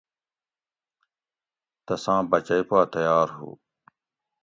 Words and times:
تساں 1.85 2.21
بچئ 2.31 2.61
پا 2.69 2.79
تیار 2.93 3.27
ھو 3.37 3.49